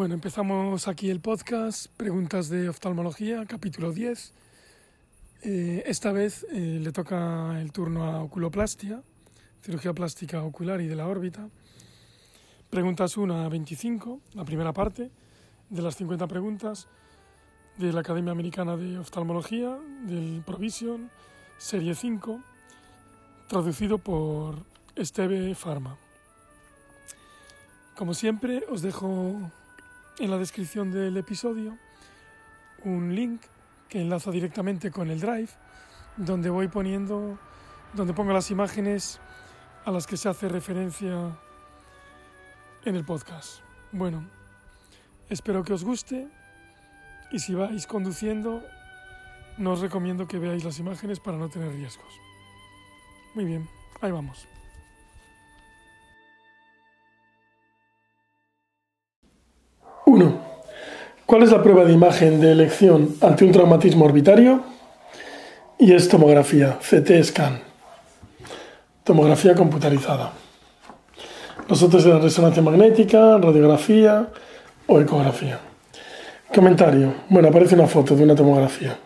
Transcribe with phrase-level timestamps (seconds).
[0.00, 4.32] Bueno, empezamos aquí el podcast, preguntas de oftalmología, capítulo 10.
[5.42, 9.02] Eh, esta vez eh, le toca el turno a oculoplastia,
[9.60, 11.50] cirugía plástica ocular y de la órbita.
[12.70, 15.10] Preguntas 1 a 25, la primera parte
[15.68, 16.88] de las 50 preguntas
[17.76, 19.76] de la Academia Americana de Oftalmología,
[20.06, 21.10] del Provision,
[21.58, 22.40] serie 5,
[23.48, 24.64] traducido por
[24.96, 25.98] Esteve Pharma.
[27.94, 29.50] Como siempre, os dejo
[30.20, 31.78] en la descripción del episodio
[32.84, 33.40] un link
[33.88, 35.48] que enlaza directamente con el Drive,
[36.16, 37.38] donde voy poniendo,
[37.94, 39.18] donde pongo las imágenes
[39.84, 41.36] a las que se hace referencia
[42.84, 43.60] en el podcast.
[43.92, 44.28] Bueno,
[45.30, 46.28] espero que os guste
[47.32, 48.62] y si vais conduciendo,
[49.56, 52.12] no os recomiendo que veáis las imágenes para no tener riesgos.
[53.34, 53.68] Muy bien,
[54.02, 54.49] ahí vamos.
[60.20, 60.50] 1.
[61.26, 64.62] ¿Cuál es la prueba de imagen de elección ante un traumatismo orbitario?
[65.78, 67.60] Y es tomografía, CT scan.
[69.04, 70.32] Tomografía computarizada.
[71.68, 74.28] Los otros la resonancia magnética, radiografía
[74.86, 75.58] o ecografía.
[76.52, 77.14] Comentario.
[77.28, 78.98] Bueno, aparece una foto de una tomografía.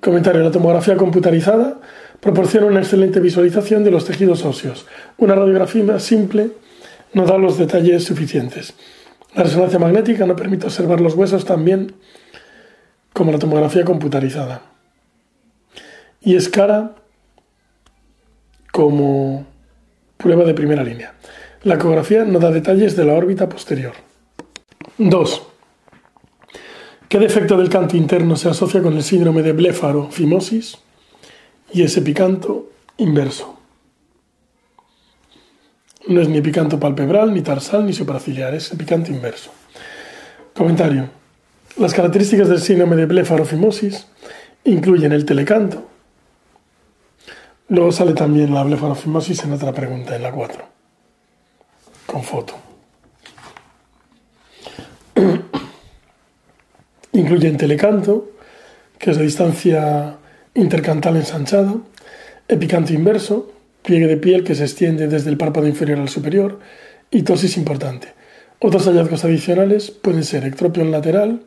[0.00, 0.42] Comentario.
[0.42, 1.80] La tomografía computarizada
[2.20, 4.86] proporciona una excelente visualización de los tejidos óseos.
[5.18, 6.50] Una radiografía simple
[7.12, 8.74] no da los detalles suficientes.
[9.34, 11.94] La resonancia magnética no permite observar los huesos tan bien
[13.12, 14.62] como la tomografía computarizada.
[16.20, 16.94] Y es cara
[18.70, 19.46] como
[20.16, 21.14] prueba de primera línea.
[21.64, 23.92] La ecografía no da detalles de la órbita posterior.
[24.98, 25.42] 2.
[27.08, 30.78] ¿Qué defecto del canto interno se asocia con el síndrome de blefaro-fimosis
[31.72, 33.63] y ese picanto inverso?
[36.06, 39.50] No es ni picanto palpebral, ni tarsal, ni supraciliar, es picanto inverso.
[40.54, 41.08] Comentario.
[41.78, 44.06] Las características del síndrome de blefarofimosis
[44.64, 45.88] incluyen el telecanto.
[47.68, 50.64] Luego sale también la blefarofimosis en otra pregunta, en la 4,
[52.06, 52.54] con foto.
[57.12, 58.32] Incluyen telecanto,
[58.98, 60.18] que es la distancia
[60.54, 61.74] intercantal ensanchada,
[62.46, 63.53] epicanto inverso,
[63.84, 66.58] pliegue de piel que se extiende desde el párpado inferior al superior
[67.10, 68.08] y tosis importante.
[68.58, 71.42] Otros hallazgos adicionales pueden ser ectropión lateral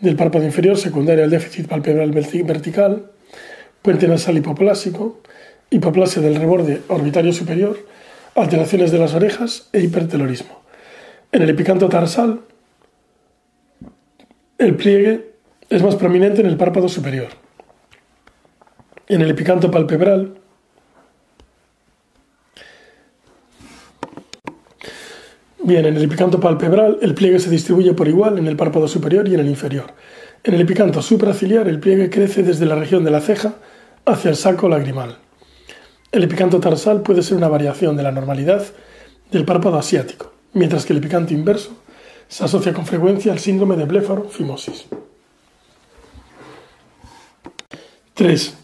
[0.00, 3.10] del párpado inferior secundario al déficit palpebral vertical,
[3.82, 5.20] puente nasal hipoplásico,
[5.68, 7.78] hipoplasia del reborde orbitario superior,
[8.34, 10.62] alteraciones de las orejas e hipertelorismo.
[11.30, 12.40] En el epicanto tarsal,
[14.56, 15.32] el pliegue
[15.68, 17.28] es más prominente en el párpado superior.
[19.08, 20.39] En el epicanto palpebral,
[25.62, 29.28] Bien, en el epicanto palpebral el pliegue se distribuye por igual en el párpado superior
[29.28, 29.92] y en el inferior.
[30.42, 33.56] En el epicanto supraciliar el pliegue crece desde la región de la ceja
[34.06, 35.18] hacia el saco lagrimal.
[36.12, 38.64] El epicanto tarsal puede ser una variación de la normalidad
[39.30, 41.76] del párpado asiático, mientras que el epicanto inverso
[42.26, 44.86] se asocia con frecuencia al síndrome de blefaro-fimosis.
[48.14, 48.54] 3.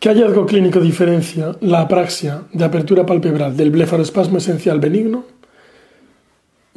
[0.00, 5.37] ¿Qué hallazgo clínico diferencia la apraxia de apertura palpebral del blefaroespasmo esencial benigno?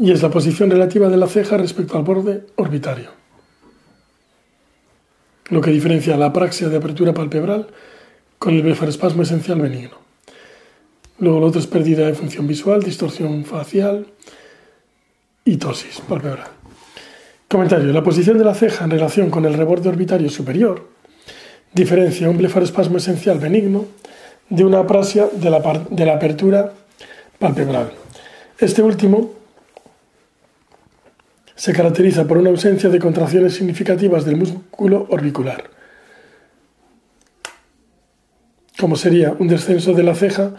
[0.01, 3.12] Y es la posición relativa de la ceja respecto al borde orbitario,
[5.50, 7.67] lo que diferencia la apraxia de apertura palpebral
[8.39, 9.97] con el blefaroespasmo esencial benigno.
[11.19, 14.07] Luego lo otro es pérdida de función visual, distorsión facial
[15.45, 16.50] y tosis palpebral.
[17.47, 17.94] Comentario.
[17.94, 20.89] La posición de la ceja en relación con el reborde orbitario superior
[21.73, 23.85] diferencia un blefaroespasmo esencial benigno
[24.50, 26.73] de una la, de la apertura
[27.38, 27.91] palpebral.
[28.57, 29.41] Este último
[31.62, 35.70] se caracteriza por una ausencia de contracciones significativas del músculo orbicular,
[38.80, 40.56] como sería un descenso de la ceja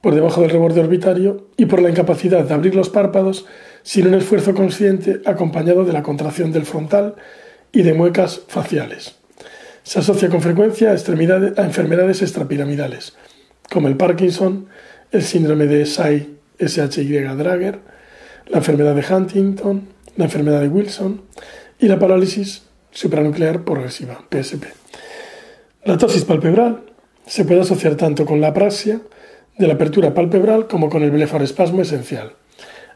[0.00, 3.46] por debajo del reborde orbitario y por la incapacidad de abrir los párpados
[3.82, 7.16] sin un esfuerzo consciente acompañado de la contracción del frontal
[7.72, 9.16] y de muecas faciales.
[9.82, 13.16] Se asocia con frecuencia a, enfermedades extrapiramidales,
[13.68, 14.68] como el Parkinson,
[15.10, 17.80] el síndrome de SAI-SHY-Drager,
[18.46, 21.22] la enfermedad de Huntington, la enfermedad de Wilson
[21.78, 24.64] y la parálisis supranuclear progresiva, PSP.
[25.84, 26.82] La tosis palpebral
[27.24, 29.00] se puede asociar tanto con la apraxia
[29.56, 32.32] de la apertura palpebral como con el blefaroespasmo esencial.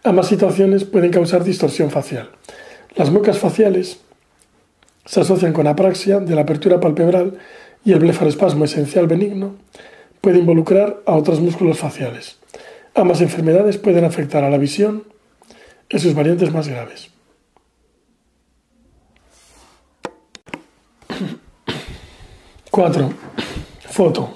[0.02, 2.30] Ambas situaciones pueden causar distorsión facial.
[2.96, 4.00] Las muecas faciales
[5.06, 7.38] se asocian con apraxia de la apertura palpebral
[7.84, 9.54] y el blefaroespasmo esencial benigno
[10.20, 12.38] puede involucrar a otros músculos faciales.
[12.96, 15.04] Ambas enfermedades pueden afectar a la visión,
[15.88, 17.11] en sus variantes más graves.
[22.72, 23.10] Cuatro.
[23.80, 24.30] Foto.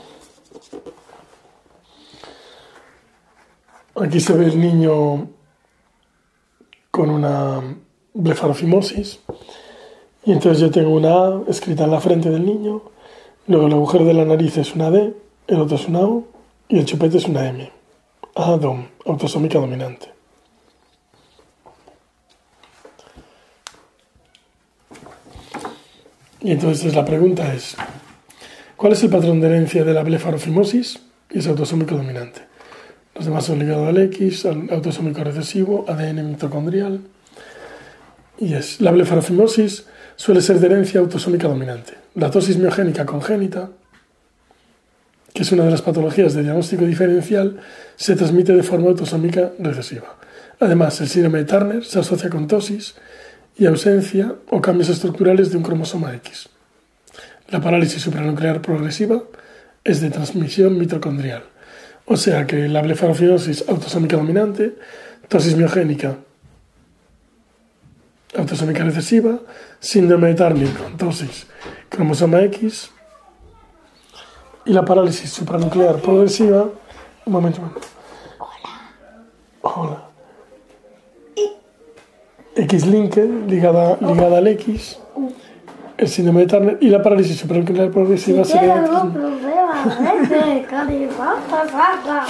[3.95, 5.31] Aquí se ve el niño
[6.91, 7.63] con una
[8.13, 9.21] blefarofimosis.
[10.27, 12.83] Y entonces yo tengo una A escrita en la frente del niño,
[13.47, 15.15] luego el agujero de la nariz es una D,
[15.47, 16.27] el otro es una U
[16.69, 17.73] y el chupete es una M.
[18.35, 20.13] A-DOM, autosómica dominante.
[26.43, 27.79] Y entonces la pregunta es,
[28.77, 31.01] ¿cuál es el patrón de herencia de la blefarofimosis?
[31.31, 32.43] Es autosómico dominante.
[33.15, 37.01] Los demás son ligados al X, al autosómico recesivo, ADN mitocondrial.
[38.39, 39.87] Y es la blefarofimosis
[40.17, 41.95] suele ser de herencia autosómica dominante.
[42.15, 43.71] La tosis miogénica congénita,
[45.33, 47.61] que es una de las patologías de diagnóstico diferencial,
[47.97, 50.17] se transmite de forma autosómica recesiva.
[50.61, 52.95] Además, el síndrome de Turner se asocia con tosis
[53.59, 56.49] y ausencia o cambios estructurales de un cromosoma X.
[57.49, 59.23] La parálisis supranuclear progresiva
[59.85, 61.45] es de transmisión mitocondrial,
[62.07, 64.75] o sea que la blefarofimosis autosómica dominante,
[65.29, 66.17] tosis miogénica
[68.37, 69.39] autosómica recesiva,
[69.81, 71.47] síndrome de Turner con tosis,
[71.89, 72.91] cromosoma X
[74.65, 76.69] y la parálisis supranuclear progresiva.
[77.25, 77.89] Un momento, un momento.
[78.39, 79.75] Hola.
[79.75, 80.03] Hola.
[82.57, 84.99] X-linked ligada, ligada al X,
[85.99, 88.83] el síndrome de Turner y la parálisis supranuclear progresiva Si sería.
[88.83, 92.27] vete, califata, saca.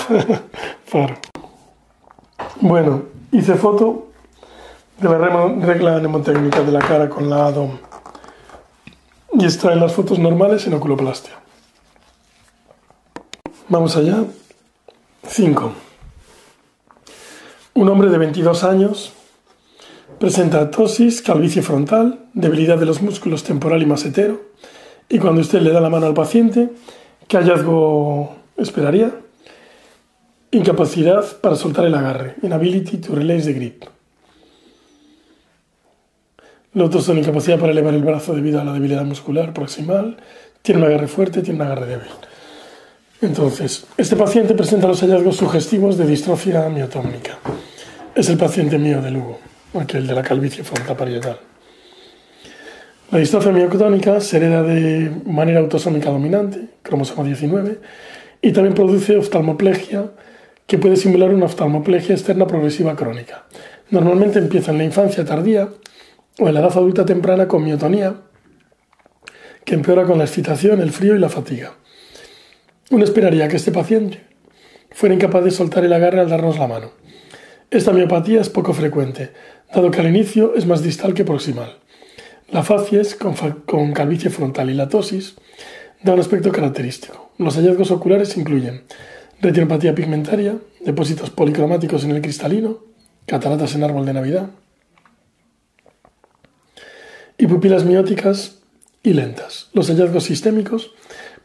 [0.90, 1.14] Claro.
[2.60, 3.02] Bueno,
[3.32, 4.08] hice foto
[4.98, 7.70] de la regla mnemotécnica de la cara con la ADOM.
[9.34, 11.34] Y está en las fotos normales en oculoplastia.
[13.69, 14.24] Vamos allá.
[15.28, 15.72] 5.
[17.74, 19.12] Un hombre de 22 años
[20.18, 24.40] presenta tosis, calvicie frontal, debilidad de los músculos temporal y masetero.
[25.08, 26.70] Y cuando usted le da la mano al paciente,
[27.28, 29.12] ¿qué hallazgo esperaría?
[30.50, 32.36] Incapacidad para soltar el agarre.
[32.42, 33.84] Inability to release the grip.
[36.72, 40.16] Los otros son incapacidad para elevar el brazo debido a la debilidad muscular proximal.
[40.62, 42.08] Tiene un agarre fuerte, tiene un agarre débil.
[43.22, 47.38] Entonces, este paciente presenta los hallazgos sugestivos de distrofia miotónica.
[48.14, 49.38] Es el paciente mío de Lugo,
[49.81, 51.38] aquel de la calvicie frontoparietal.
[53.11, 57.78] La distrofia miotónica se hereda de manera autosómica dominante, cromosoma 19,
[58.43, 60.11] y también produce oftalmoplegia,
[60.67, 63.46] que puede simular una oftalmoplegia externa progresiva crónica.
[63.90, 65.69] Normalmente empieza en la infancia tardía
[66.40, 68.17] o en la edad adulta temprana con miotonía,
[69.64, 71.75] que empeora con la excitación, el frío y la fatiga.
[72.90, 74.20] Uno esperaría que este paciente
[74.90, 76.90] fuera incapaz de soltar el agarre al darnos la mano.
[77.70, 79.32] Esta miopatía es poco frecuente,
[79.74, 81.78] dado que al inicio es más distal que proximal.
[82.50, 83.34] La facies con,
[83.66, 85.34] con calvicie frontal y la tosis
[86.02, 87.32] da un aspecto característico.
[87.38, 88.82] Los hallazgos oculares incluyen
[89.40, 92.84] retinopatía pigmentaria, depósitos policromáticos en el cristalino,
[93.26, 94.50] cataratas en árbol de Navidad
[97.36, 98.58] y pupilas mióticas
[99.02, 99.69] y lentas.
[99.72, 100.92] Los hallazgos sistémicos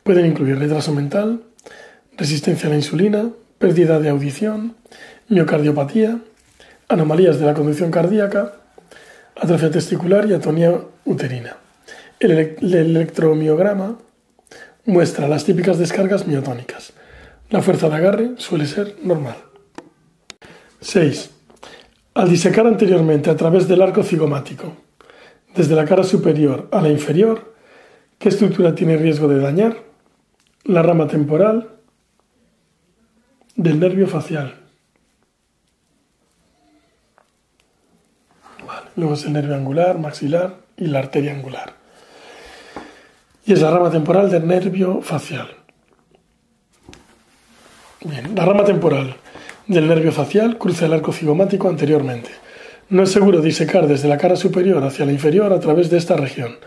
[0.03, 1.43] pueden incluir retraso mental,
[2.15, 4.75] resistencia a la insulina, pérdida de audición,
[5.31, 6.19] miocardiopatía,
[6.89, 8.53] anomalías de la conducción cardíaca,
[9.35, 11.55] atrofia testicular y atonía uterina.
[12.19, 13.97] El, el electromiograma
[14.85, 16.93] muestra las típicas descargas miotónicas.
[17.49, 19.37] La fuerza de agarre suele ser normal.
[20.81, 21.29] 6.
[22.13, 24.75] Al disecar anteriormente a través del arco cigomático,
[25.55, 27.53] desde la cara superior a la inferior,
[28.19, 29.77] ¿qué estructura tiene riesgo de dañar?
[30.65, 31.69] La rama temporal
[33.55, 34.55] del nervio facial.
[38.65, 41.73] Vale, Luego es el nervio angular, maxilar y la arteria angular.
[43.47, 45.47] Y es la rama temporal del nervio facial.
[48.05, 49.15] Bien, la rama temporal
[49.65, 52.29] del nervio facial cruza el arco cigomático anteriormente.
[52.89, 56.15] No es seguro disecar desde la cara superior hacia la inferior a través de esta
[56.15, 56.57] región.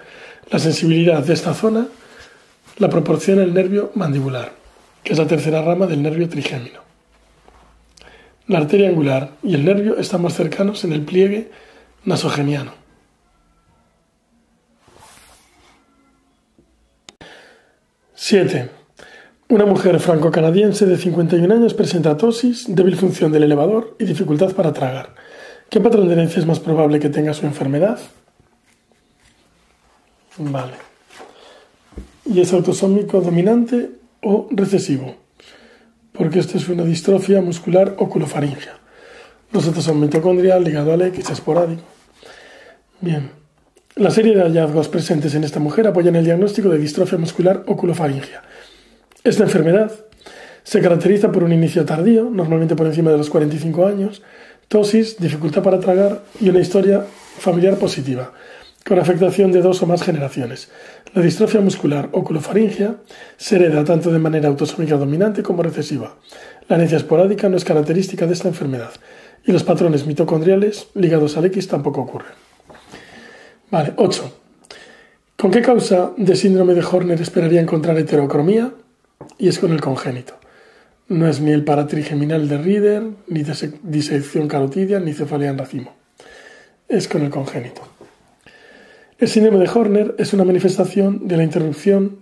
[0.50, 1.87] La sensibilidad de esta zona
[2.79, 4.50] la proporciona el nervio mandibular,
[5.05, 6.81] que es la tercera rama del nervio trigémino.
[8.49, 11.53] La arteria angular y el nervio están más cercanos en el pliegue
[12.05, 12.73] nasogeniano.
[18.15, 18.71] Siete.
[19.49, 24.73] Una mujer franco-canadiense de 51 años presenta tosis, débil función del elevador y dificultad para
[24.73, 25.15] tragar.
[25.69, 27.99] ¿Qué patrón de herencia es más probable que tenga su enfermedad?
[30.39, 30.75] Vale.
[32.25, 33.91] ¿Y es autosómico dominante
[34.23, 35.17] o recesivo?
[36.13, 38.84] Porque esto es una distrofia muscular oculofaringea.
[39.55, 41.85] Los otros son mitocondrial, ligado al X, esporádico.
[43.01, 43.31] Bien.
[43.95, 48.43] La serie de hallazgos presentes en esta mujer apoyan el diagnóstico de distrofia muscular oculofaringia.
[49.23, 49.93] Esta enfermedad
[50.65, 54.23] se caracteriza por un inicio tardío, normalmente por encima de los 45 años,
[54.67, 57.07] tosis, dificultad para tragar y una historia
[57.39, 58.33] familiar positiva,
[58.85, 60.69] con afectación de dos o más generaciones.
[61.15, 62.97] La distrofia muscular oculofaringia
[63.37, 66.17] se hereda tanto de manera autosómica dominante como recesiva.
[66.69, 68.91] La herencia esporádica no es característica de esta enfermedad
[69.47, 72.33] y los patrones mitocondriales ligados al X tampoco ocurren.
[73.71, 74.41] Vale, 8.
[75.37, 78.73] ¿Con qué causa de síndrome de Horner esperaría encontrar heterocromía?
[79.39, 80.35] Y es con el congénito.
[81.09, 83.45] No es ni el paratrigeminal de Rieder, ni
[83.83, 85.95] disección carotidia, ni cefalea en racimo.
[86.89, 87.83] Es con el congénito.
[89.19, 92.19] El síndrome de Horner es una manifestación de la interrupción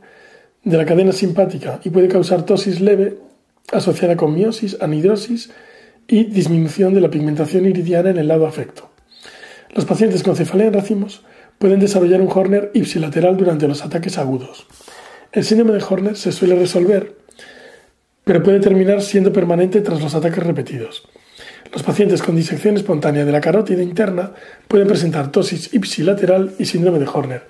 [0.64, 3.19] de la cadena simpática y puede causar tosis leve
[3.73, 5.50] asociada con miosis, anidrosis
[6.12, 8.90] y disminución de la pigmentación iridiana en el lado afecto.
[9.75, 11.25] Los pacientes con cefalea en racimos
[11.59, 14.66] pueden desarrollar un Horner ipsilateral durante los ataques agudos.
[15.33, 17.16] El síndrome de Horner se suele resolver
[18.25, 21.09] pero puede terminar siendo permanente tras los ataques repetidos.
[21.73, 24.35] Los pacientes con disección espontánea de la carótida interna
[24.69, 27.49] pueden presentar tosis ipsilateral y síndrome de Horner.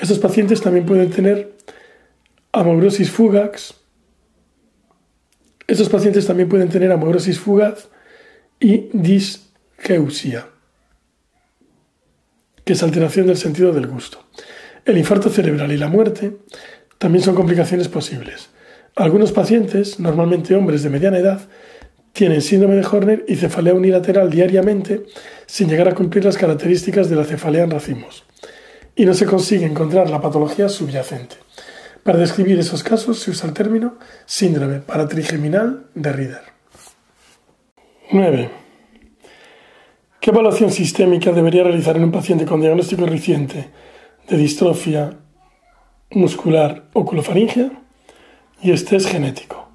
[0.00, 1.52] Estos pacientes también pueden tener
[2.50, 3.74] amaurosis fugax.
[5.68, 7.88] Estos pacientes también pueden tener amaurosis fugaz
[8.60, 10.46] y disgeusia,
[12.62, 14.26] que es alteración del sentido del gusto.
[14.84, 16.36] El infarto cerebral y la muerte
[16.98, 18.50] también son complicaciones posibles.
[18.96, 21.40] Algunos pacientes, normalmente hombres de mediana edad,
[22.12, 25.06] tienen síndrome de Horner y cefalea unilateral diariamente
[25.46, 28.24] sin llegar a cumplir las características de la cefalea en racimos.
[28.94, 31.36] Y no se consigue encontrar la patología subyacente.
[32.02, 36.49] Para describir esos casos se usa el término síndrome paratrigeminal de Rieder.
[38.12, 38.50] 9.
[40.20, 43.70] ¿Qué evaluación sistémica debería realizar en un paciente con diagnóstico reciente
[44.28, 45.18] de distrofia
[46.10, 47.70] muscular oculofaringia?
[48.62, 49.68] y este es genético.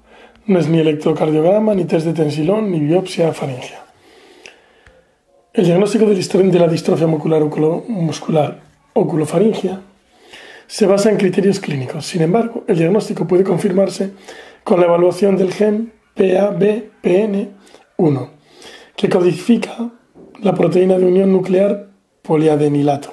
[0.46, 3.84] No es ni electrocardiograma, ni test de tensilón, ni biopsia faringea.
[5.52, 7.42] El diagnóstico de la distrofia muscular,
[7.88, 8.60] muscular
[8.92, 9.80] oculofaringia
[10.66, 12.06] se basa en criterios clínicos.
[12.06, 14.12] Sin embargo, el diagnóstico puede confirmarse
[14.62, 15.92] con la evaluación del gen
[17.96, 18.28] PABPN1,
[18.96, 19.90] que codifica
[20.42, 21.88] la proteína de unión nuclear
[22.22, 23.12] poliadenilato.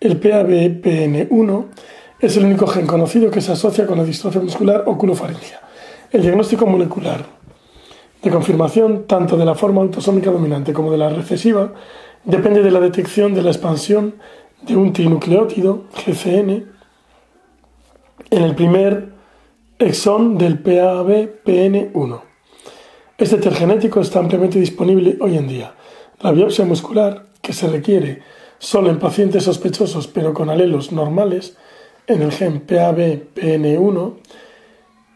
[0.00, 1.66] El PABPN1
[2.20, 5.60] es el único gen conocido que se asocia con la distrofia muscular oculofaringia.
[6.10, 7.24] El diagnóstico molecular
[8.22, 11.72] de confirmación tanto de la forma autosómica dominante como de la recesiva
[12.24, 14.14] depende de la detección de la expansión
[14.62, 16.70] de un trinucleótido, GCN,
[18.30, 19.12] en el primer
[19.78, 22.31] exón del PAB-PN1.
[23.22, 25.76] Este test genético está ampliamente disponible hoy en día.
[26.22, 28.20] La biopsia muscular, que se requiere
[28.58, 31.56] solo en pacientes sospechosos pero con alelos normales,
[32.08, 34.14] en el gen PAB-PN1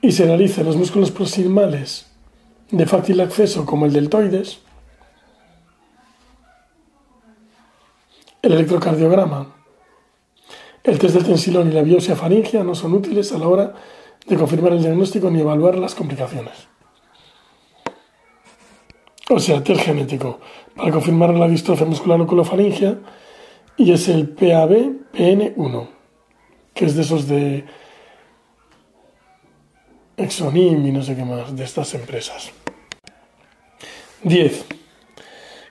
[0.02, 2.06] y se realiza en los músculos proximales
[2.70, 4.60] de fácil acceso como el deltoides,
[8.40, 9.52] el electrocardiograma,
[10.84, 13.74] el test del tensilón y la biopsia faringia no son útiles a la hora
[14.28, 16.75] de confirmar el diagnóstico ni evaluar las complicaciones.
[19.28, 20.40] O sea, test genético
[20.76, 22.98] para confirmar la distrofia muscular oculofaringia
[23.76, 25.96] y es el PAB-PN1
[26.76, 27.64] que es de esos de
[30.18, 32.52] Exonim y no sé qué más, de estas empresas.
[34.22, 34.64] 10.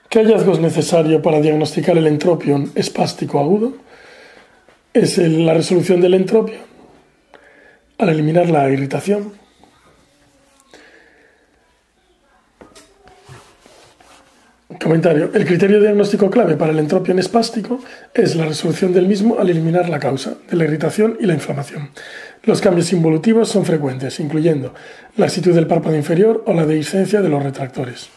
[0.08, 3.74] ¿Qué hallazgo es necesario para diagnosticar el entropion espástico agudo?
[4.92, 6.60] Es la resolución del entropion
[7.98, 9.32] al eliminar la irritación
[14.86, 15.32] Comentario.
[15.34, 17.80] El criterio diagnóstico clave para el entropión espástico
[18.14, 21.90] es la resolución del mismo al eliminar la causa de la irritación y la inflamación.
[22.44, 24.74] Los cambios involutivos son frecuentes, incluyendo
[25.16, 28.10] la actitud del párpado inferior o la dehiscencia de los retractores.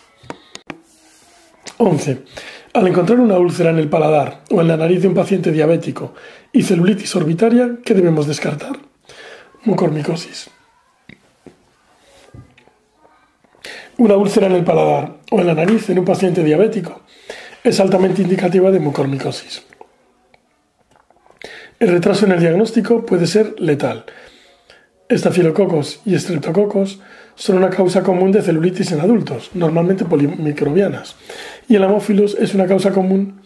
[1.79, 2.19] 11.
[2.73, 6.13] Al encontrar una úlcera en el paladar o en la nariz de un paciente diabético
[6.53, 8.77] y celulitis orbitaria, ¿qué debemos descartar?
[9.63, 10.51] Mucormicosis.
[13.97, 17.01] Una úlcera en el paladar o en la nariz en un paciente diabético
[17.63, 19.63] es altamente indicativa de mucormicosis.
[21.79, 24.05] El retraso en el diagnóstico puede ser letal.
[25.07, 26.99] Estafilococos y estreptococos
[27.35, 31.15] son una causa común de celulitis en adultos, normalmente polimicrobianas,
[31.67, 33.41] y el amófilos es una causa común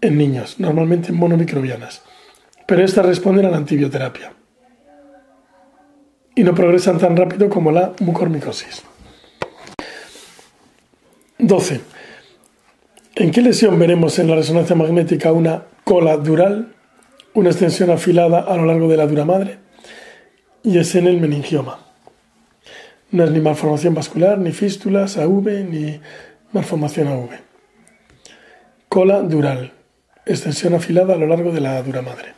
[0.00, 2.02] en niños, normalmente monomicrobianas,
[2.66, 4.32] pero estas responden a la antibioterapia
[6.34, 8.82] y no progresan tan rápido como la mucormicosis.
[11.42, 11.80] 12.
[13.16, 16.72] ¿En qué lesión veremos en la resonancia magnética una cola dural,
[17.34, 19.58] una extensión afilada a lo largo de la dura madre?
[20.62, 21.80] Y es en el meningioma.
[23.10, 26.00] No es ni malformación vascular, ni fístulas AV, ni
[26.52, 27.30] malformación AV.
[28.88, 29.72] Cola dural,
[30.24, 32.34] extensión afilada a lo largo de la dura madre.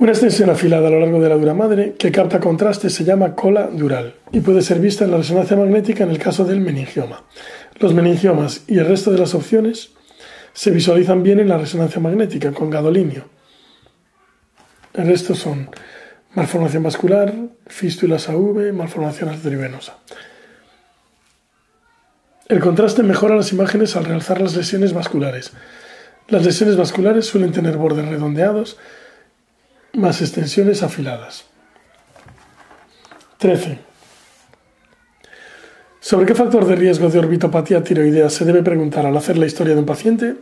[0.00, 3.34] Una extensión afilada a lo largo de la dura madre que capta contraste se llama
[3.34, 7.24] cola dural y puede ser vista en la resonancia magnética en el caso del meningioma.
[7.80, 9.90] Los meningiomas y el resto de las opciones
[10.52, 13.24] se visualizan bien en la resonancia magnética con gadolinio.
[14.94, 15.68] El resto son
[16.32, 17.34] malformación vascular,
[17.66, 19.98] fístulas AV, malformación arteriovenosa.
[22.48, 25.50] El contraste mejora las imágenes al realzar las lesiones vasculares.
[26.28, 28.78] Las lesiones vasculares suelen tener bordes redondeados
[29.92, 31.44] más extensiones afiladas.
[33.38, 33.78] 13.
[36.00, 39.74] ¿Sobre qué factor de riesgo de orbitopatía tiroidea se debe preguntar al hacer la historia
[39.74, 40.36] de un paciente?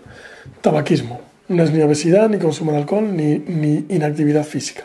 [0.61, 1.21] Tabaquismo.
[1.49, 4.85] No es ni obesidad, ni consumo de alcohol, ni, inactividad física.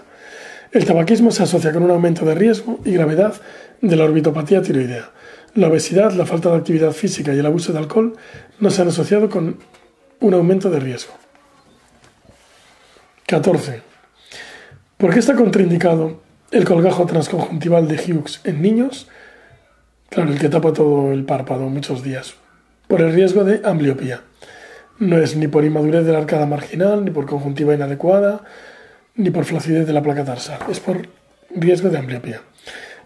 [0.71, 3.33] El tabaquismo se asocia con un aumento de riesgo y gravedad
[3.81, 5.11] de la orbitopatía tiroidea.
[5.55, 8.15] La obesidad, la falta de actividad física y el abuso de alcohol
[8.59, 9.57] no se han asociado con
[10.19, 11.13] un aumento de riesgo.
[13.27, 13.90] 14.
[15.01, 19.07] ¿Por qué está contraindicado el colgajo transconjuntival de Hughes en niños?
[20.09, 22.35] Claro, el que tapa todo el párpado muchos días.
[22.87, 24.21] Por el riesgo de ambliopía.
[24.99, 28.43] No es ni por inmadurez de la arcada marginal, ni por conjuntiva inadecuada,
[29.15, 30.59] ni por flacidez de la placa tarsal.
[30.69, 31.09] Es por
[31.49, 32.41] riesgo de ambliopía.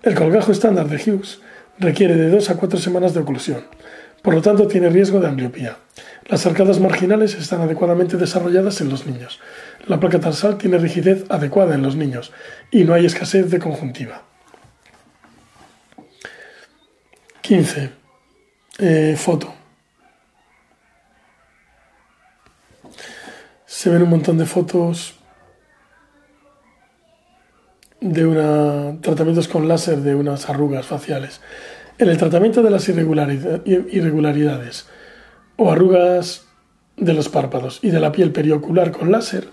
[0.03, 1.39] El colgajo estándar de Hughes
[1.79, 3.63] requiere de 2 a 4 semanas de oclusión.
[4.25, 5.77] Por lo tanto, tiene riesgo de ambliopía.
[6.25, 9.39] Las arcadas marginales están adecuadamente desarrolladas en los niños.
[9.85, 12.33] La placa tarsal tiene rigidez adecuada en los niños
[12.71, 14.23] y no hay escasez de conjuntiva.
[17.41, 17.91] 15.
[18.79, 19.53] Eh, foto.
[23.67, 25.19] Se ven un montón de fotos
[28.01, 31.41] de una, tratamientos con láser de unas arrugas faciales.
[31.97, 34.85] En el tratamiento de las irregularidades
[35.55, 36.45] o arrugas
[36.97, 39.47] de los párpados y de la piel periocular con láser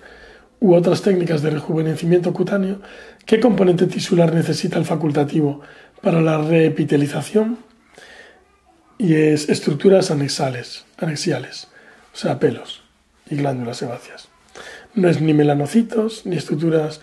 [0.59, 2.81] u otras técnicas de rejuvenecimiento cutáneo,
[3.27, 5.61] ¿qué componente tisular necesita el facultativo
[6.01, 7.59] para la reepitelización?
[8.99, 11.69] Y es estructuras anexales, anexiales,
[12.13, 12.83] o sea, pelos
[13.31, 14.29] y glándulas sebáceas.
[14.95, 17.03] No es ni melanocitos, ni estructuras,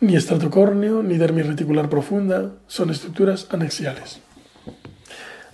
[0.00, 4.20] ni estratocórneo, ni dermis reticular profunda, son estructuras anexiales.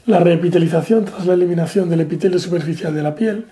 [0.05, 3.47] La reepitelización tras la eliminación del epitelio superficial de la piel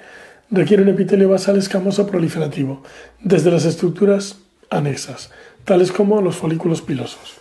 [0.50, 2.82] requiere un epitelio basal escamoso proliferativo,
[3.20, 5.30] desde las estructuras anexas,
[5.64, 7.40] tales como los folículos pilosos.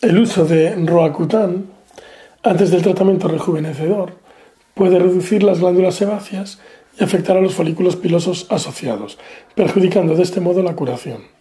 [0.00, 1.66] El uso de Roacutan
[2.44, 4.12] antes del tratamiento rejuvenecedor
[4.74, 6.60] puede reducir las glándulas sebáceas
[6.98, 9.18] y afectar a los folículos pilosos asociados,
[9.56, 11.39] perjudicando de este modo la curación.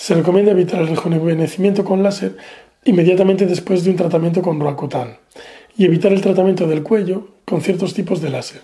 [0.00, 2.38] Se recomienda evitar el rejuvenecimiento con láser
[2.86, 5.18] inmediatamente después de un tratamiento con Roacutan
[5.76, 8.62] y evitar el tratamiento del cuello con ciertos tipos de láser,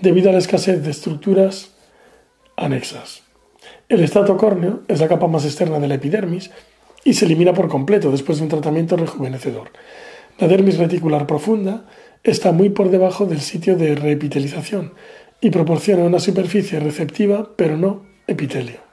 [0.00, 1.74] debido a la escasez de estructuras
[2.56, 3.24] anexas.
[3.88, 6.52] El estrato córneo es la capa más externa de la epidermis
[7.02, 9.72] y se elimina por completo después de un tratamiento rejuvenecedor.
[10.38, 11.86] La dermis reticular profunda
[12.22, 14.92] está muy por debajo del sitio de reepitelización
[15.40, 18.87] y proporciona una superficie receptiva pero no epitelio.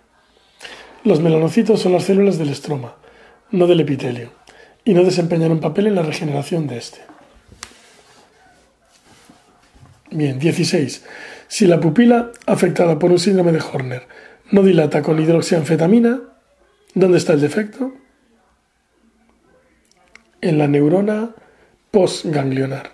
[1.06, 2.96] Los melanocitos son las células del estroma,
[3.52, 4.32] no del epitelio,
[4.84, 7.02] y no desempeñan un papel en la regeneración de este.
[10.10, 11.06] Bien, 16.
[11.48, 14.08] Si la pupila afectada por un síndrome de Horner
[14.50, 16.22] no dilata con hidroxianfetamina,
[16.96, 17.94] ¿dónde está el defecto?
[20.42, 21.36] En la neurona
[21.92, 22.94] postganglionar.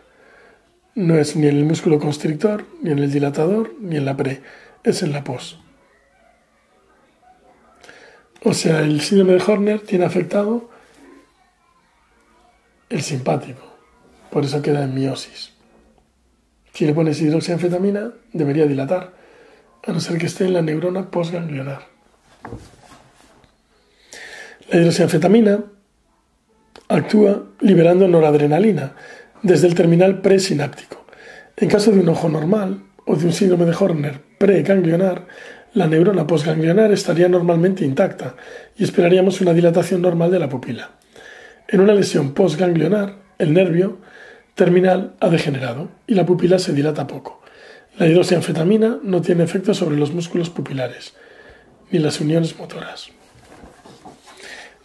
[0.95, 4.41] No es ni en el músculo constrictor, ni en el dilatador, ni en la pre,
[4.83, 5.61] es en la pos.
[8.43, 10.69] O sea, el síndrome de Horner tiene afectado
[12.89, 13.61] el simpático,
[14.31, 15.53] por eso queda en miosis.
[16.73, 19.13] Si le pones hidroxianfetamina, debería dilatar,
[19.85, 21.83] a no ser que esté en la neurona postganglionar.
[24.69, 25.63] La hidroxianfetamina
[26.87, 28.95] actúa liberando noradrenalina
[29.43, 31.05] desde el terminal presináptico.
[31.57, 35.27] En caso de un ojo normal o de un síndrome de Horner preganglionar,
[35.73, 38.35] la neurona postganglionar estaría normalmente intacta
[38.77, 40.91] y esperaríamos una dilatación normal de la pupila.
[41.67, 43.99] En una lesión postganglionar, el nervio
[44.55, 47.41] terminal ha degenerado y la pupila se dilata poco.
[47.97, 51.13] La hidroxianfetamina no tiene efecto sobre los músculos pupilares
[51.91, 53.09] ni las uniones motoras.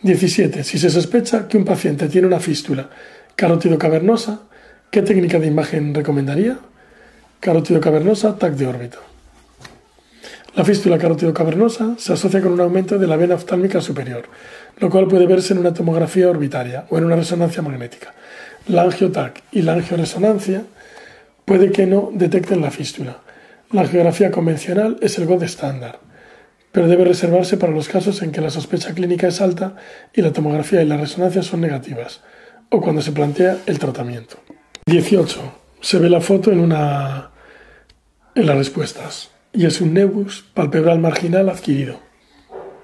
[0.03, 0.65] 17.
[0.65, 2.91] Si se sospecha que un paciente tiene una fístula
[3.37, 4.41] Carótido cavernosa,
[4.91, 6.59] ¿qué técnica de imagen recomendaría?
[7.39, 8.99] Carótido cavernosa, TAC de órbita.
[10.57, 14.25] La fístula carótido cavernosa se asocia con un aumento de la vena oftálmica superior,
[14.79, 18.15] lo cual puede verse en una tomografía orbitaria o en una resonancia magnética.
[18.67, 20.63] La angiotac y la angioresonancia
[21.45, 23.19] puede que no detecten la fístula.
[23.71, 25.99] La angiografía convencional es el GOD estándar,
[26.73, 29.77] pero debe reservarse para los casos en que la sospecha clínica es alta
[30.15, 32.23] y la tomografía y la resonancia son negativas,
[32.71, 34.39] o cuando se plantea el tratamiento.
[34.87, 35.39] 18.
[35.83, 37.31] Se ve la foto en, una...
[38.35, 41.99] en las respuestas y es un nebus palpebral marginal adquirido,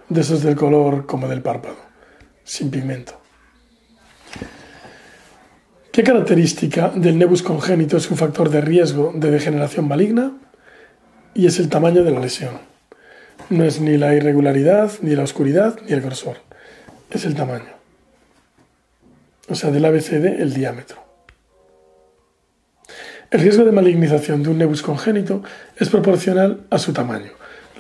[0.08, 1.76] de esos del color como del párpado,
[2.44, 3.20] sin pigmento.
[5.92, 10.32] ¿Qué característica del nebus congénito es un factor de riesgo de degeneración maligna?
[11.34, 12.58] Y es el tamaño de la lesión.
[13.50, 16.38] No es ni la irregularidad, ni la oscuridad, ni el grosor.
[17.10, 17.72] Es el tamaño.
[19.48, 21.11] O sea, del ABCD el diámetro.
[23.32, 25.42] El riesgo de malignización de un nebus congénito
[25.78, 27.30] es proporcional a su tamaño.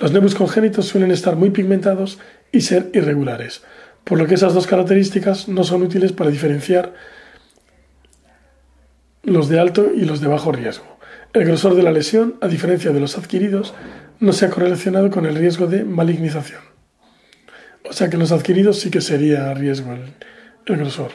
[0.00, 2.18] Los nebus congénitos suelen estar muy pigmentados
[2.52, 3.62] y ser irregulares,
[4.02, 6.94] por lo que esas dos características no son útiles para diferenciar
[9.24, 10.86] los de alto y los de bajo riesgo.
[11.34, 13.74] El grosor de la lesión, a diferencia de los adquiridos,
[14.20, 16.62] no se ha correlacionado con el riesgo de malignización.
[17.84, 20.14] O sea que los adquiridos sí que sería riesgo el,
[20.64, 21.10] el grosor.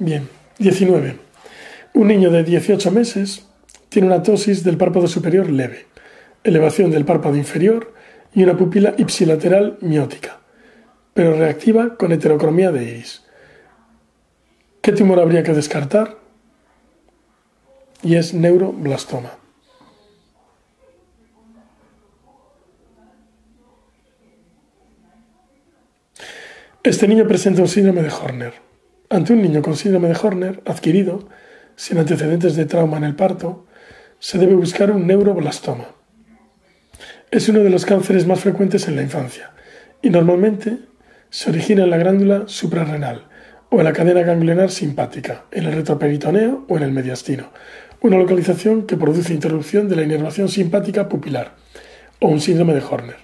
[0.00, 1.18] Bien, 19.
[1.94, 3.46] Un niño de 18 meses
[3.88, 5.86] tiene una tosis del párpado superior leve,
[6.44, 7.92] elevación del párpado inferior
[8.34, 10.40] y una pupila ipsilateral miótica,
[11.12, 13.24] pero reactiva con heterocromía de iris.
[14.80, 16.18] ¿Qué tumor habría que descartar?
[18.02, 19.30] Y es neuroblastoma.
[26.82, 28.73] Este niño presenta un síndrome de Horner.
[29.14, 31.28] Ante un niño con síndrome de Horner adquirido,
[31.76, 33.64] sin antecedentes de trauma en el parto,
[34.18, 35.86] se debe buscar un neuroblastoma.
[37.30, 39.52] Es uno de los cánceres más frecuentes en la infancia
[40.02, 40.78] y normalmente
[41.30, 43.28] se origina en la glándula suprarrenal,
[43.70, 47.52] o en la cadena ganglionar simpática, en el retroperitoneo o en el mediastino,
[48.00, 51.54] una localización que produce interrupción de la inervación simpática pupilar,
[52.18, 53.16] o un síndrome de Horner.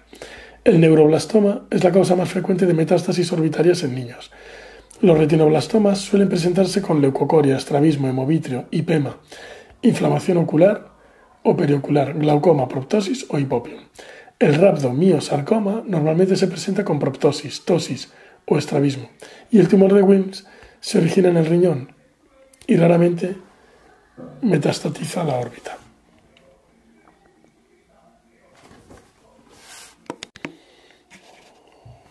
[0.62, 4.30] El neuroblastoma es la causa más frecuente de metástasis orbitarias en niños.
[5.02, 9.16] Los retinoblastomas suelen presentarse con leucocoria, estrabismo, hemovitrio, hipema,
[9.80, 10.90] inflamación ocular
[11.42, 13.78] o periocular, glaucoma, proptosis o hipopio.
[14.38, 18.12] El rhabdomiosarcoma normalmente se presenta con proptosis, tosis,
[18.46, 19.08] o estrabismo.
[19.50, 20.46] Y el tumor de Wilms
[20.80, 21.92] se origina en el riñón
[22.66, 23.36] y raramente
[24.42, 25.78] metastatiza la órbita.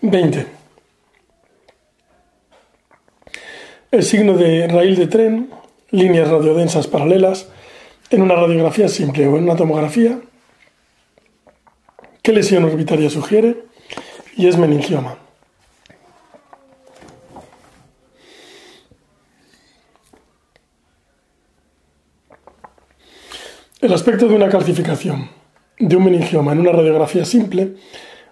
[0.02, 0.59] Veinte.
[3.92, 5.50] El signo de raíl de tren,
[5.90, 7.48] líneas radiodensas paralelas,
[8.12, 10.20] en una radiografía simple o en una tomografía,
[12.22, 13.64] ¿qué lesión orbitaria sugiere?
[14.38, 15.18] Y es meningioma.
[23.82, 25.32] El aspecto de una calcificación
[25.80, 27.74] de un meningioma en una radiografía simple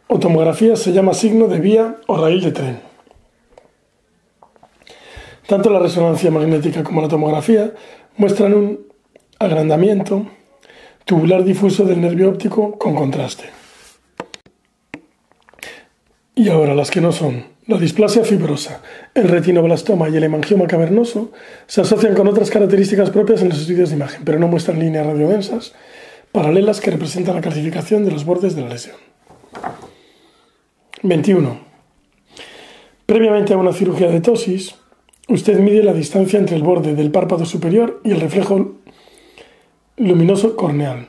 [0.06, 2.87] o tomografía se llama signo de vía o raíl de tren.
[5.48, 7.74] Tanto la resonancia magnética como la tomografía
[8.18, 8.88] muestran un
[9.40, 10.28] agrandamiento
[11.06, 13.46] tubular difuso del nervio óptico con contraste.
[16.36, 17.46] Y ahora las que no son.
[17.66, 18.82] La displasia fibrosa,
[19.14, 21.32] el retinoblastoma y el hemangioma cavernoso
[21.66, 25.06] se asocian con otras características propias en los estudios de imagen, pero no muestran líneas
[25.06, 25.74] radiodensas
[26.32, 28.96] paralelas que representan la calcificación de los bordes de la lesión.
[31.04, 31.60] 21.
[33.06, 34.76] Previamente a una cirugía de tosis,
[35.28, 38.76] usted mide la distancia entre el borde del párpado superior y el reflejo
[39.98, 41.08] luminoso corneal.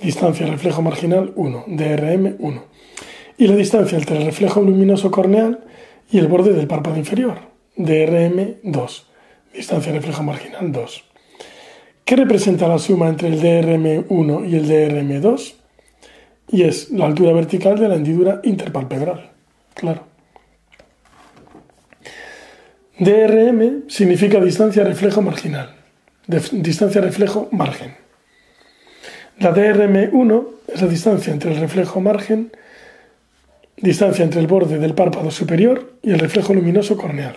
[0.00, 2.72] Distancia reflejo marginal 1, DRM 1
[3.38, 5.64] y la distancia entre el reflejo luminoso corneal
[6.10, 7.38] y el borde del párpado inferior,
[7.76, 9.02] DRM2,
[9.54, 11.04] distancia reflejo marginal 2.
[12.04, 15.54] ¿Qué representa la suma entre el DRM1 y el DRM2?
[16.50, 19.30] Y es la altura vertical de la hendidura interpalpebral.
[19.74, 20.11] Claro.
[23.04, 25.74] DRM significa distancia reflejo marginal,
[26.26, 27.94] distancia reflejo margen.
[29.38, 32.52] La DRM1 es la distancia entre el reflejo margen
[33.76, 37.36] distancia entre el borde del párpado superior y el reflejo luminoso corneal.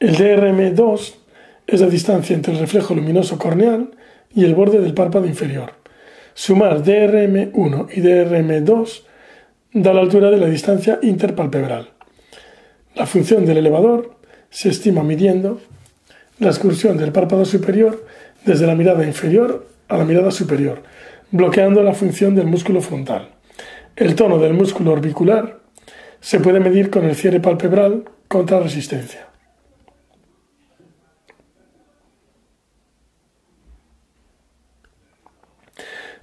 [0.00, 1.14] El DRM2
[1.66, 3.90] es la distancia entre el reflejo luminoso corneal
[4.34, 5.74] y el borde del párpado inferior.
[6.34, 9.02] Sumar DRM1 y DRM2
[9.74, 11.97] da la altura de la distancia interpalpebral.
[12.98, 14.16] La función del elevador
[14.50, 15.60] se estima midiendo
[16.40, 18.04] la excursión del párpado superior
[18.44, 20.82] desde la mirada inferior a la mirada superior,
[21.30, 23.30] bloqueando la función del músculo frontal.
[23.94, 25.60] El tono del músculo orbicular
[26.20, 29.28] se puede medir con el cierre palpebral contra resistencia.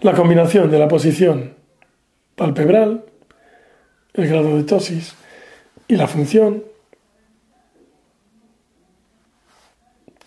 [0.02, 1.54] La combinación de la posición
[2.36, 3.06] palpebral,
[4.14, 5.16] el grado de tosis
[5.88, 6.64] y la función,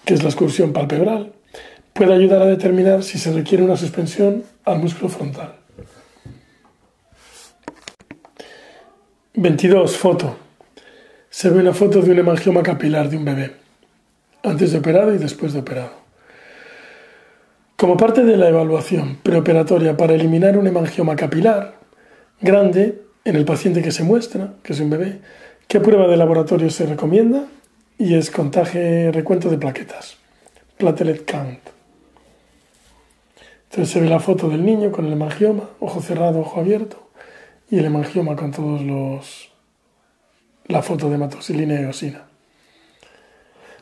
[0.04, 1.32] que es la excursión palpebral,
[1.92, 5.56] puede ayudar a determinar si se requiere una suspensión al músculo frontal.
[9.34, 9.96] 22.
[9.96, 10.36] Foto.
[11.30, 13.52] Se ve una foto de un hemangioma capilar de un bebé,
[14.42, 15.92] antes de operado y después de operado.
[17.76, 21.74] Como parte de la evaluación preoperatoria para eliminar un hemangioma capilar
[22.40, 25.20] grande en el paciente que se muestra, que es un bebé,
[25.68, 27.46] ¿qué prueba de laboratorio se recomienda?
[27.98, 30.16] Y es contaje recuento de plaquetas,
[30.76, 31.60] platelet count.
[33.64, 37.10] Entonces se ve la foto del niño con el hemangioma, ojo cerrado, ojo abierto,
[37.70, 39.50] y el hemangioma con todos los
[40.68, 42.24] la foto de hematoxilina y eosina.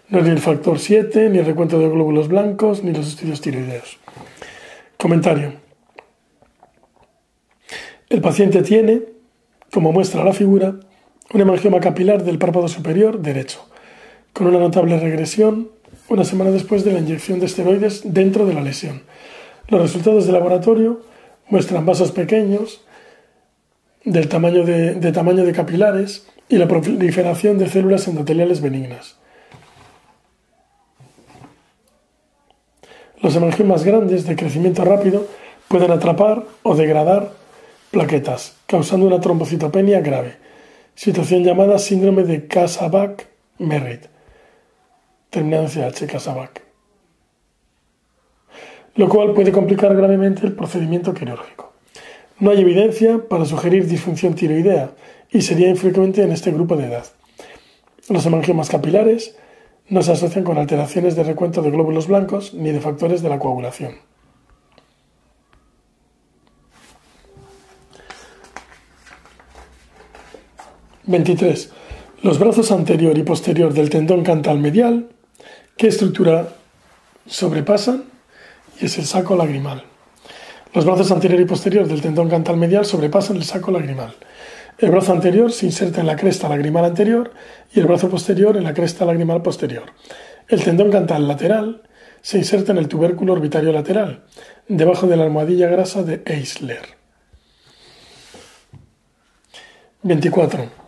[0.08, 3.40] No es ni el factor 7, ni el recuento de glóbulos blancos, ni los estudios
[3.40, 3.98] tiroideos.
[4.96, 5.54] Comentario.
[8.08, 9.02] El paciente tiene,
[9.72, 10.76] como muestra la figura,
[11.32, 13.66] un hemangioma capilar del párpado superior derecho,
[14.32, 15.70] con una notable regresión
[16.08, 19.02] una semana después de la inyección de esteroides dentro de la lesión.
[19.68, 21.00] Los resultados de laboratorio
[21.48, 22.82] muestran vasos pequeños
[24.04, 29.16] del tamaño de, de tamaño de capilares y la proliferación de células endoteliales benignas.
[33.20, 35.26] Los hemangiomas grandes de crecimiento rápido
[35.66, 37.32] pueden atrapar o degradar
[37.90, 40.36] plaquetas, causando una trombocitopenia grave,
[40.96, 44.06] situación llamada síndrome de Kasabak-Merritt,
[45.28, 46.06] terminancia H.
[46.06, 46.62] Kasabak,
[48.94, 51.74] lo cual puede complicar gravemente el procedimiento quirúrgico.
[52.40, 54.92] No hay evidencia para sugerir disfunción tiroidea
[55.30, 57.04] y sería infrecuente en este grupo de edad.
[58.08, 59.36] Los hemangiomas capilares
[59.90, 63.38] no se asocian con alteraciones de recuento de glóbulos blancos ni de factores de la
[63.38, 63.96] coagulación.
[71.06, 71.70] (23)
[72.22, 75.08] Los brazos anterior y posterior del tendón cantal medial,
[75.76, 76.48] ¿qué estructura
[77.26, 78.04] sobrepasan?
[78.80, 79.84] Y es el saco lagrimal.
[80.74, 84.14] Los brazos anterior y posterior del tendón cantal medial sobrepasan el saco lagrimal.
[84.78, 87.32] El brazo anterior se inserta en la cresta lagrimal anterior
[87.72, 89.84] y el brazo posterior en la cresta lagrimal posterior.
[90.48, 91.82] El tendón cantal lateral
[92.20, 94.24] se inserta en el tubérculo orbitario lateral,
[94.68, 96.82] debajo de la almohadilla grasa de Eisler.
[100.02, 100.85] 24.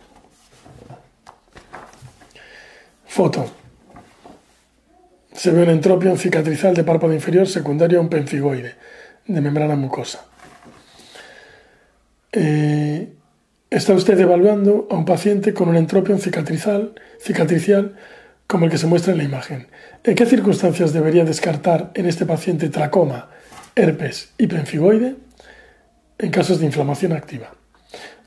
[3.09, 3.49] Foto.
[5.33, 8.75] Se ve un entropio cicatrizal de párpado inferior secundario a un penfigoide
[9.25, 10.25] de membrana mucosa.
[12.31, 13.09] Eh,
[13.71, 17.95] está usted evaluando a un paciente con un entropión cicatrizal, cicatricial
[18.45, 19.67] como el que se muestra en la imagen.
[20.03, 23.31] ¿En qué circunstancias debería descartar en este paciente tracoma,
[23.75, 25.15] herpes y penfigoide?
[26.19, 27.53] En casos de inflamación activa.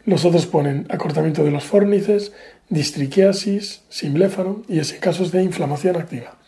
[0.04, 2.32] Los otros ponen acortamiento de los fórnices,
[2.72, 6.38] distriquiasis, simbléfaro y en casos de inflamación activa.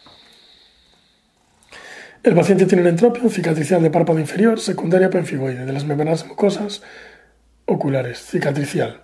[2.23, 6.81] El paciente tiene un entropio cicatricial de párpado inferior, secundaria penfigoide, de las membranas mucosas
[7.67, 9.03] oculares, cicatricial.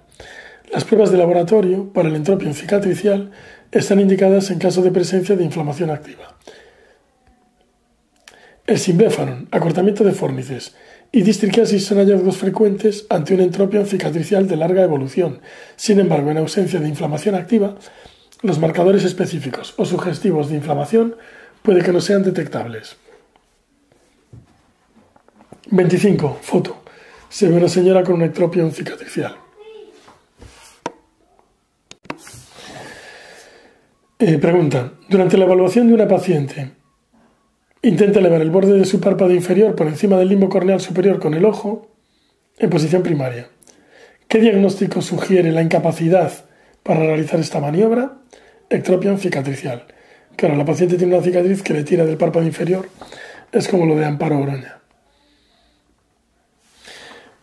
[0.72, 3.32] Las pruebas de laboratorio para el entropio cicatricial
[3.70, 6.38] están indicadas en caso de presencia de inflamación activa.
[8.66, 10.74] El simbéfaron, acortamiento de fórnices
[11.12, 15.40] y distriquiasis son hallazgos frecuentes ante un entropio cicatricial de larga evolución.
[15.76, 17.76] Sin embargo, en ausencia de inflamación activa,
[18.42, 21.16] los marcadores específicos o sugestivos de inflamación
[21.62, 22.96] puede que no sean detectables.
[25.70, 26.38] 25.
[26.40, 26.82] Foto.
[27.28, 29.36] Se ve una señora con un ectropio cicatricial.
[34.18, 34.92] Eh, pregunta.
[35.08, 36.72] Durante la evaluación de una paciente,
[37.82, 41.34] intenta elevar el borde de su párpado inferior por encima del limbo corneal superior con
[41.34, 41.88] el ojo
[42.58, 43.48] en posición primaria.
[44.28, 46.32] ¿Qué diagnóstico sugiere la incapacidad
[46.82, 48.18] para realizar esta maniobra?
[48.68, 49.86] Ectropion cicatricial.
[50.36, 52.88] Claro, la paciente tiene una cicatriz que le tira del párpado inferior.
[53.52, 54.80] Es como lo de Amparo Oroña.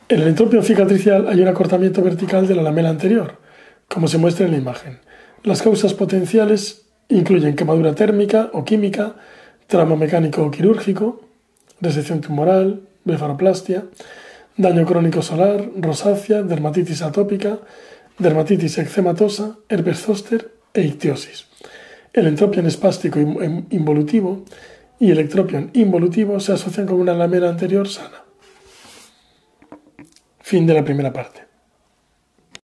[0.09, 3.39] En el entropio cicatricial hay un acortamiento vertical de la lamela anterior,
[3.89, 4.99] como se muestra en la imagen.
[5.43, 9.17] Las causas potenciales incluyen quemadura térmica o química,
[9.67, 11.21] trauma mecánico quirúrgico,
[11.81, 13.85] resección tumoral, blefaroplastia,
[14.57, 17.59] daño crónico solar, rosácea, dermatitis atópica,
[18.17, 21.45] dermatitis eczematosa, herpes zóster e ictiosis.
[22.13, 24.43] El entropion espástico involutivo
[24.99, 28.23] y el ectropion involutivo se asocian con una lamela anterior sana.
[30.39, 31.46] Fin de la primera parte.